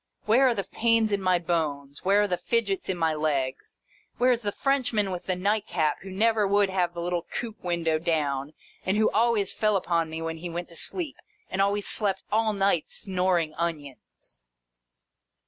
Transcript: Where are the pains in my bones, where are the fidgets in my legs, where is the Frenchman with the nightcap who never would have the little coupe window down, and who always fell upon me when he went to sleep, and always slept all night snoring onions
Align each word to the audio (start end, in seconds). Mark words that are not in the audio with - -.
Where 0.25 0.47
are 0.47 0.55
the 0.55 0.63
pains 0.63 1.11
in 1.11 1.21
my 1.21 1.37
bones, 1.37 2.03
where 2.03 2.23
are 2.23 2.27
the 2.27 2.35
fidgets 2.35 2.89
in 2.89 2.97
my 2.97 3.13
legs, 3.13 3.77
where 4.17 4.31
is 4.31 4.41
the 4.41 4.51
Frenchman 4.51 5.11
with 5.11 5.27
the 5.27 5.35
nightcap 5.35 5.97
who 6.01 6.09
never 6.09 6.47
would 6.47 6.71
have 6.71 6.95
the 6.95 7.01
little 7.01 7.21
coupe 7.31 7.63
window 7.63 7.99
down, 7.99 8.53
and 8.83 8.97
who 8.97 9.11
always 9.11 9.53
fell 9.53 9.75
upon 9.75 10.09
me 10.09 10.19
when 10.19 10.37
he 10.37 10.49
went 10.49 10.69
to 10.69 10.75
sleep, 10.75 11.17
and 11.51 11.61
always 11.61 11.85
slept 11.85 12.23
all 12.31 12.51
night 12.51 12.89
snoring 12.89 13.53
onions 13.59 14.47